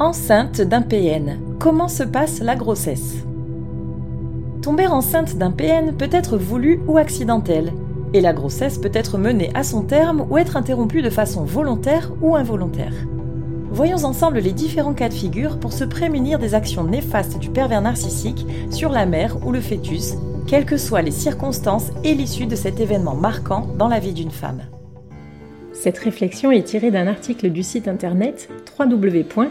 [0.00, 1.38] Enceinte d'un PN.
[1.58, 3.16] Comment se passe la grossesse?
[4.62, 7.74] Tomber enceinte d'un PN peut être voulu ou accidentel,
[8.14, 12.12] et la grossesse peut être menée à son terme ou être interrompue de façon volontaire
[12.22, 12.94] ou involontaire.
[13.70, 17.82] Voyons ensemble les différents cas de figure pour se prémunir des actions néfastes du pervers
[17.82, 20.14] narcissique sur la mère ou le fœtus,
[20.46, 24.30] quelles que soient les circonstances et l'issue de cet événement marquant dans la vie d'une
[24.30, 24.62] femme.
[25.74, 28.48] Cette réflexion est tirée d'un article du site internet
[28.78, 29.50] www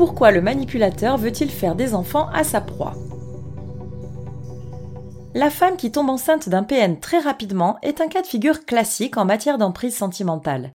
[0.00, 2.94] Pourquoi le manipulateur veut-il faire des enfants à sa proie
[5.34, 9.18] La femme qui tombe enceinte d'un PN très rapidement est un cas de figure classique
[9.18, 10.72] en matière d'emprise sentimentale.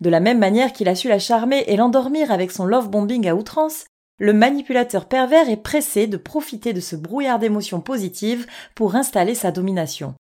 [0.00, 3.26] De la même manière qu'il a su la charmer et l'endormir avec son love bombing
[3.26, 3.86] à outrance,
[4.20, 9.50] le manipulateur pervers est pressé de profiter de ce brouillard d'émotions positives pour installer sa
[9.50, 10.14] domination.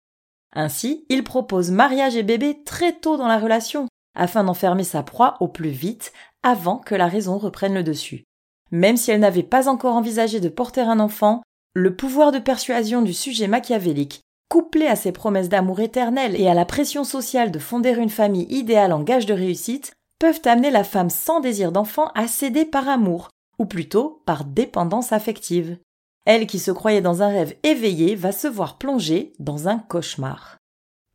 [0.55, 5.37] Ainsi, il propose mariage et bébé très tôt dans la relation, afin d'enfermer sa proie
[5.41, 8.26] au plus vite, avant que la raison reprenne le dessus.
[8.71, 11.41] Même si elle n'avait pas encore envisagé de porter un enfant,
[11.73, 16.53] le pouvoir de persuasion du sujet machiavélique, couplé à ses promesses d'amour éternel et à
[16.53, 20.83] la pression sociale de fonder une famille idéale en gage de réussite, peuvent amener la
[20.83, 25.77] femme sans désir d'enfant à céder par amour, ou plutôt par dépendance affective.
[26.25, 30.57] Elle qui se croyait dans un rêve éveillé va se voir plongée dans un cauchemar.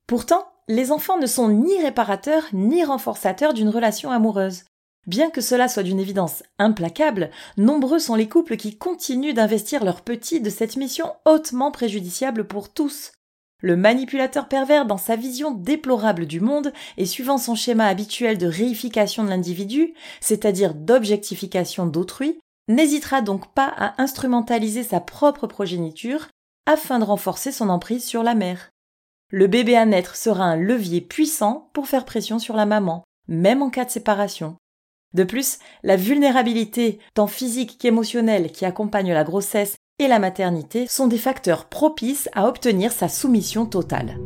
[0.06, 4.65] Pourtant, les enfants ne sont ni réparateurs ni renforçateurs d'une relation amoureuse.
[5.06, 10.02] Bien que cela soit d'une évidence implacable, nombreux sont les couples qui continuent d'investir leurs
[10.02, 13.12] petits de cette mission hautement préjudiciable pour tous.
[13.62, 18.46] Le manipulateur pervers, dans sa vision déplorable du monde et suivant son schéma habituel de
[18.46, 22.38] réification de l'individu, c'est-à-dire d'objectification d'autrui,
[22.69, 26.28] n'hésitera donc pas à instrumentaliser sa propre progéniture
[26.66, 28.70] afin de renforcer son emprise sur la mère.
[29.30, 33.62] Le bébé à naître sera un levier puissant pour faire pression sur la maman, même
[33.62, 34.56] en cas de séparation.
[35.15, 41.06] De plus, la vulnérabilité, tant physique qu'émotionnelle, qui accompagne la grossesse et la maternité sont
[41.06, 44.19] des facteurs propices à obtenir sa soumission totale.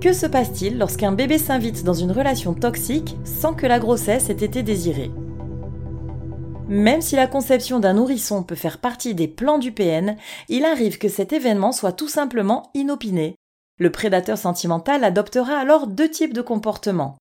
[0.00, 4.32] Que se passe-t-il lorsqu'un bébé s'invite dans une relation toxique sans que la grossesse ait
[4.32, 5.10] été désirée?
[6.68, 10.16] Même si la conception d'un nourrisson peut faire partie des plans du PN,
[10.48, 13.34] il arrive que cet événement soit tout simplement inopiné.
[13.78, 17.16] Le prédateur sentimental adoptera alors deux types de comportements.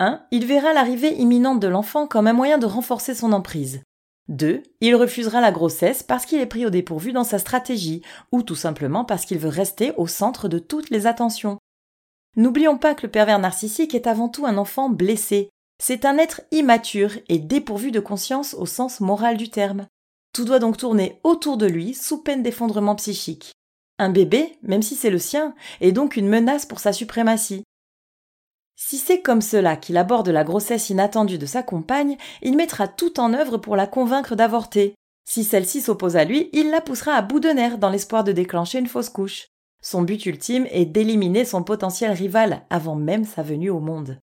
[0.00, 0.22] 1.
[0.30, 3.82] Il verra l'arrivée imminente de l'enfant comme un moyen de renforcer son emprise.
[4.28, 4.62] 2.
[4.80, 8.00] Il refusera la grossesse parce qu'il est pris au dépourvu dans sa stratégie,
[8.32, 11.58] ou tout simplement parce qu'il veut rester au centre de toutes les attentions.
[12.36, 15.50] N'oublions pas que le pervers narcissique est avant tout un enfant blessé.
[15.82, 19.86] C'est un être immature et dépourvu de conscience au sens moral du terme.
[20.32, 23.52] Tout doit donc tourner autour de lui sous peine d'effondrement psychique.
[23.98, 27.64] Un bébé, même si c'est le sien, est donc une menace pour sa suprématie.
[28.82, 33.20] Si c'est comme cela qu'il aborde la grossesse inattendue de sa compagne, il mettra tout
[33.20, 34.94] en œuvre pour la convaincre d'avorter.
[35.28, 38.32] Si celle-ci s'oppose à lui, il la poussera à bout de nerfs dans l'espoir de
[38.32, 39.48] déclencher une fausse couche.
[39.82, 44.18] Son but ultime est d'éliminer son potentiel rival avant même sa venue au monde.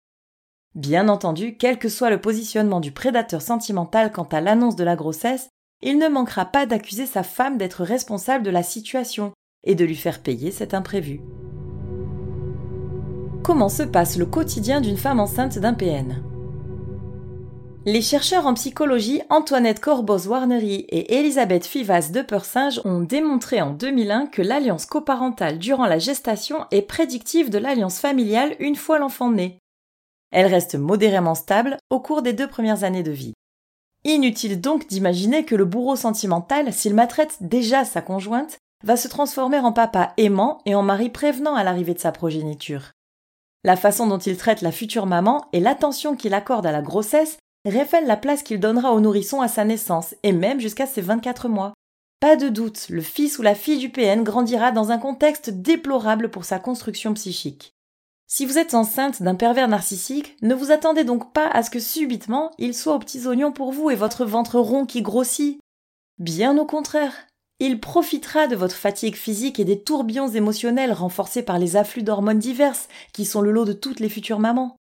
[0.74, 4.96] Bien entendu, quel que soit le positionnement du prédateur sentimental quant à l'annonce de la
[4.96, 5.50] grossesse,
[5.84, 9.96] il ne manquera pas d'accuser sa femme d'être responsable de la situation et de lui
[9.96, 11.22] faire payer cet imprévu
[13.44, 16.24] comment se passe le quotidien d'une femme enceinte d'un PN.
[17.86, 24.28] Les chercheurs en psychologie Antoinette Corbos-Warnery et Elisabeth Fivas de Persinge ont démontré en 2001
[24.28, 29.60] que l'alliance coparentale durant la gestation est prédictive de l'alliance familiale une fois l'enfant né.
[30.32, 33.34] Elle reste modérément stable au cours des deux premières années de vie.
[34.04, 39.60] Inutile donc d'imaginer que le bourreau sentimental, s'il maltraite déjà sa conjointe, va se transformer
[39.60, 42.92] en papa aimant et en mari prévenant à l'arrivée de sa progéniture.
[43.68, 47.38] La façon dont il traite la future maman et l'attention qu'il accorde à la grossesse
[47.66, 51.50] révèlent la place qu'il donnera au nourrisson à sa naissance et même jusqu'à ses 24
[51.50, 51.74] mois.
[52.22, 56.30] Pas de doute, le fils ou la fille du PN grandira dans un contexte déplorable
[56.30, 57.74] pour sa construction psychique.
[58.26, 61.82] Si vous êtes enceinte d'un pervers narcissique, ne vous attendez donc pas à ce que
[61.82, 65.60] subitement il soit aux petits oignons pour vous et votre ventre rond qui grossit.
[66.20, 67.14] Bien au contraire,
[67.60, 72.40] il profitera de votre fatigue physique et des tourbillons émotionnels renforcés par les afflux d'hormones
[72.40, 74.78] diverses qui sont le lot de toutes les futures mamans.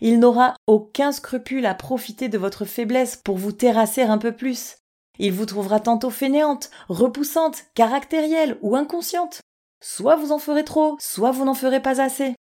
[0.00, 4.76] Il n'aura aucun scrupule à profiter de votre faiblesse pour vous terrasser un peu plus.
[5.18, 9.40] Il vous trouvera tantôt fainéante, repoussante, caractérielle ou inconsciente.
[9.82, 12.34] Soit vous en ferez trop, soit vous n'en ferez pas assez.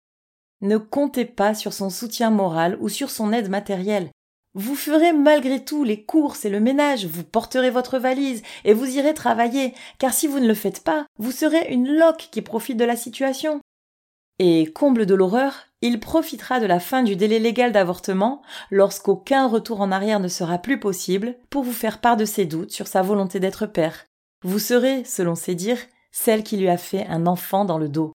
[0.63, 4.11] Ne comptez pas sur son soutien moral ou sur son aide matérielle.
[4.57, 8.97] Vous ferez malgré tout les courses et le ménage, vous porterez votre valise et vous
[8.97, 12.77] irez travailler, car si vous ne le faites pas, vous serez une loque qui profite
[12.77, 13.61] de la situation.
[14.39, 19.81] Et comble de l'horreur, il profitera de la fin du délai légal d'avortement, lorsqu'aucun retour
[19.81, 23.03] en arrière ne sera plus possible, pour vous faire part de ses doutes sur sa
[23.03, 24.07] volonté d'être père.
[24.45, 28.13] Vous serez, selon ses dires, celle qui lui a fait un enfant dans le dos.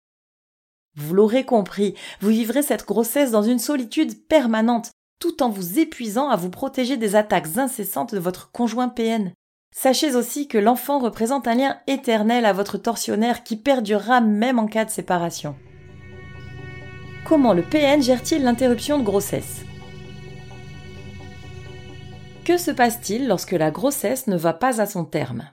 [0.96, 6.28] Vous l'aurez compris, vous vivrez cette grossesse dans une solitude permanente, tout en vous épuisant
[6.28, 9.32] à vous protéger des attaques incessantes de votre conjoint PN.
[9.74, 14.66] Sachez aussi que l'enfant représente un lien éternel à votre tortionnaire qui perdurera même en
[14.66, 15.54] cas de séparation.
[17.26, 19.62] Comment le PN gère-t-il l'interruption de grossesse?
[22.44, 25.50] Que se passe-t-il lorsque la grossesse ne va pas à son terme?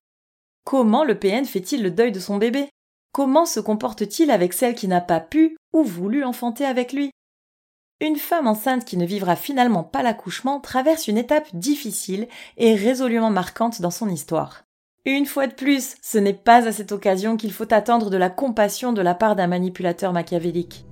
[0.63, 2.69] Comment le PN fait-il le deuil de son bébé?
[3.11, 7.11] Comment se comporte-t-il avec celle qui n'a pas pu ou voulu enfanter avec lui?
[8.01, 12.27] Une femme enceinte qui ne vivra finalement pas l'accouchement traverse une étape difficile
[12.57, 14.63] et résolument marquante dans son histoire.
[15.05, 18.29] Une fois de plus, ce n'est pas à cette occasion qu'il faut attendre de la
[18.29, 20.85] compassion de la part d'un manipulateur machiavélique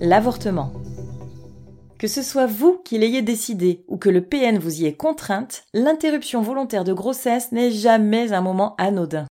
[0.00, 0.72] l'avortement.
[1.98, 5.64] Que ce soit vous qui l'ayez décidé ou que le PN vous y ait contrainte,
[5.72, 9.26] l'interruption volontaire de grossesse n'est jamais un moment anodin.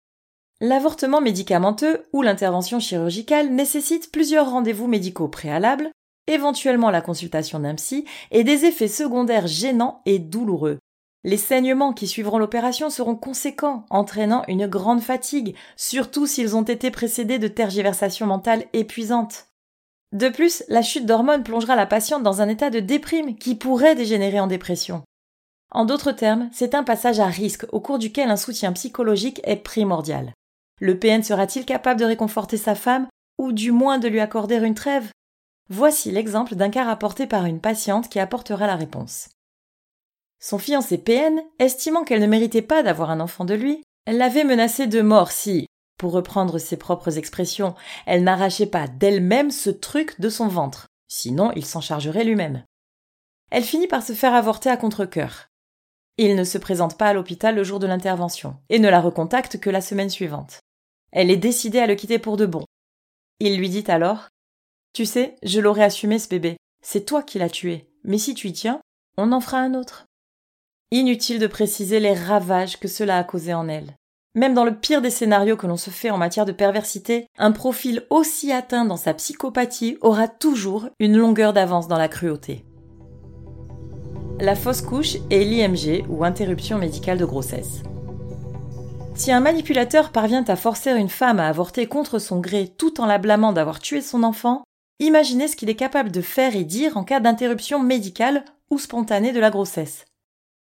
[0.61, 5.91] L'avortement médicamenteux ou l'intervention chirurgicale nécessite plusieurs rendez-vous médicaux préalables,
[6.29, 10.79] éventuellement la consultation d'un psy et des effets secondaires gênants et douloureux.
[11.25, 16.93] Les saignements qui suivront l'opération seront conséquents, entraînant une grande fatigue, surtout s'ils ont été
[16.93, 19.47] précédés de tergiversations mentales épuisantes.
[20.13, 23.97] De plus, la chute d'hormones plongera la patiente dans un état de déprime qui pourrait
[23.97, 25.03] dégénérer en dépression.
[25.71, 29.57] En d'autres termes, c'est un passage à risque au cours duquel un soutien psychologique est
[29.57, 30.33] primordial.
[30.81, 33.09] Le PN sera-t-il capable de réconforter sa femme
[33.39, 35.11] ou du moins de lui accorder une trêve?
[35.71, 39.29] Voici l'exemple d'un cas rapporté par une patiente qui apportera la réponse.
[40.41, 44.87] Son fiancé PN, estimant qu'elle ne méritait pas d'avoir un enfant de lui, l'avait menacé
[44.87, 45.67] de mort si,
[45.99, 47.75] pour reprendre ses propres expressions,
[48.07, 52.65] elle n'arrachait pas d'elle-même ce truc de son ventre, sinon il s'en chargerait lui-même.
[53.51, 55.49] Elle finit par se faire avorter à contre-cœur.
[56.17, 59.59] Il ne se présente pas à l'hôpital le jour de l'intervention, et ne la recontacte
[59.59, 60.61] que la semaine suivante.
[61.11, 62.65] Elle est décidée à le quitter pour de bon.
[63.41, 64.29] Il lui dit alors
[64.99, 66.57] Tu sais, je l'aurais assumé ce bébé.
[66.83, 67.89] C'est toi qui l'as tué.
[68.03, 68.81] Mais si tu y tiens,
[69.17, 70.07] on en fera un autre.
[70.91, 73.95] Inutile de préciser les ravages que cela a causé en elle.
[74.35, 77.53] Même dans le pire des scénarios que l'on se fait en matière de perversité, un
[77.53, 82.65] profil aussi atteint dans sa psychopathie aura toujours une longueur d'avance dans la cruauté.
[84.41, 87.85] La fausse couche est l'IMG ou interruption médicale de grossesse.
[89.15, 93.07] Si un manipulateur parvient à forcer une femme à avorter contre son gré tout en
[93.07, 94.65] la blâmant d'avoir tué son enfant,
[94.99, 99.33] imaginez ce qu'il est capable de faire et dire en cas d'interruption médicale ou spontanée
[99.33, 100.05] de la grossesse.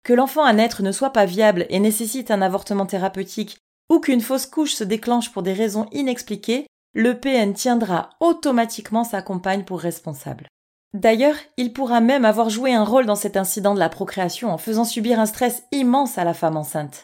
[0.04, 3.58] Que l'enfant à naître ne soit pas viable et nécessite un avortement thérapeutique,
[3.90, 9.22] ou qu'une fausse couche se déclenche pour des raisons inexpliquées, le PN tiendra automatiquement sa
[9.22, 10.48] compagne pour responsable.
[10.94, 14.58] D'ailleurs, il pourra même avoir joué un rôle dans cet incident de la procréation en
[14.58, 17.04] faisant subir un stress immense à la femme enceinte.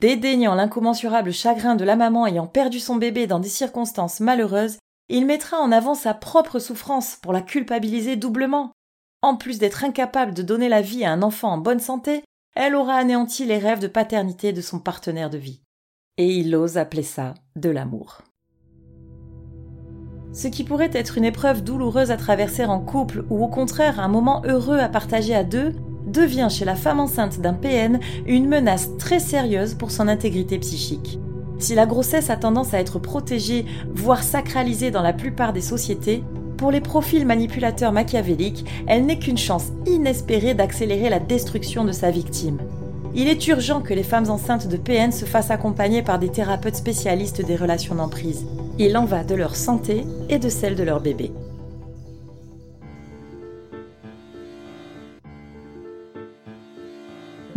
[0.00, 4.78] Dédaignant l'incommensurable chagrin de la maman ayant perdu son bébé dans des circonstances malheureuses,
[5.12, 8.72] il mettra en avant sa propre souffrance pour la culpabiliser doublement.
[9.20, 12.24] En plus d'être incapable de donner la vie à un enfant en bonne santé,
[12.56, 15.60] elle aura anéanti les rêves de paternité de son partenaire de vie.
[16.16, 18.22] Et il ose appeler ça de l'amour.
[20.32, 24.08] Ce qui pourrait être une épreuve douloureuse à traverser en couple ou au contraire un
[24.08, 25.74] moment heureux à partager à deux,
[26.06, 31.18] devient chez la femme enceinte d'un PN une menace très sérieuse pour son intégrité psychique.
[31.62, 36.24] Si la grossesse a tendance à être protégée, voire sacralisée dans la plupart des sociétés,
[36.56, 42.10] pour les profils manipulateurs machiavéliques, elle n'est qu'une chance inespérée d'accélérer la destruction de sa
[42.10, 42.58] victime.
[43.14, 46.74] Il est urgent que les femmes enceintes de PN se fassent accompagner par des thérapeutes
[46.74, 48.44] spécialistes des relations d'emprise.
[48.80, 51.30] Il en va de leur santé et de celle de leur bébé.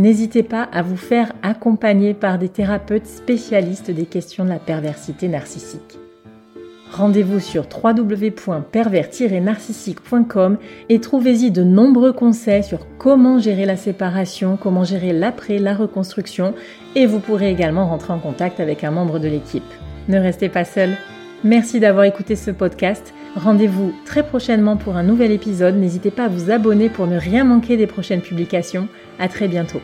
[0.05, 5.27] N'hésitez pas à vous faire accompagner par des thérapeutes spécialistes des questions de la perversité
[5.27, 5.97] narcissique.
[6.91, 10.57] Rendez-vous sur www.pervers-narcissique.com
[10.89, 16.53] et trouvez-y de nombreux conseils sur comment gérer la séparation, comment gérer l'après, la reconstruction
[16.93, 19.63] et vous pourrez également rentrer en contact avec un membre de l'équipe.
[20.07, 20.97] Ne restez pas seul.
[21.43, 23.11] Merci d'avoir écouté ce podcast.
[23.35, 25.77] Rendez-vous très prochainement pour un nouvel épisode.
[25.77, 28.87] N'hésitez pas à vous abonner pour ne rien manquer des prochaines publications.
[29.17, 29.81] À très bientôt.